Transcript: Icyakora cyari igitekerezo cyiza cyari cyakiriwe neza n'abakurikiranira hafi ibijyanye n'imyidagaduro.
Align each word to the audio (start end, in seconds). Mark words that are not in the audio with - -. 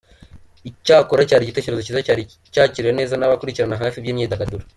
Icyakora 0.69 1.27
cyari 1.29 1.43
igitekerezo 1.45 1.81
cyiza 1.85 2.05
cyari 2.07 2.23
cyakiriwe 2.53 2.93
neza 2.99 3.13
n'abakurikiranira 3.17 3.81
hafi 3.83 3.95
ibijyanye 3.97 4.15
n'imyidagaduro. 4.17 4.63